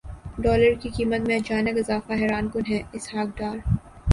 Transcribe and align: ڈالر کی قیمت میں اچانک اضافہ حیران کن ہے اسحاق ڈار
ڈالر 0.43 0.73
کی 0.81 0.89
قیمت 0.95 1.27
میں 1.27 1.35
اچانک 1.37 1.77
اضافہ 1.79 2.13
حیران 2.21 2.49
کن 2.53 2.63
ہے 2.69 2.81
اسحاق 2.93 3.37
ڈار 3.37 3.57